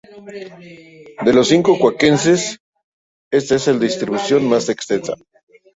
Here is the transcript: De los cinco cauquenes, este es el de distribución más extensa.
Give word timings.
De 1.23 1.31
los 1.31 1.47
cinco 1.49 1.77
cauquenes, 1.77 2.57
este 3.29 3.53
es 3.53 3.67
el 3.67 3.77
de 3.79 3.85
distribución 3.85 4.49
más 4.49 4.67
extensa. 4.67 5.13